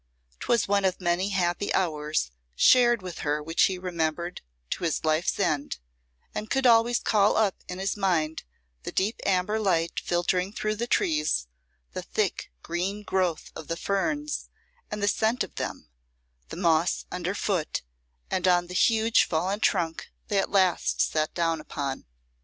[0.39, 5.39] 'Twas one of many happy hours shared with her which he remembered to his life's
[5.39, 5.77] end,
[6.33, 8.41] and could always call up in his mind
[8.81, 11.45] the deep amber light filtering through the trees,
[11.93, 14.49] the thick green growth of the ferns
[14.89, 15.87] and the scent of them,
[16.49, 17.83] the moss under foot
[18.31, 22.07] and on the huge fallen trunk they at last sate down upon.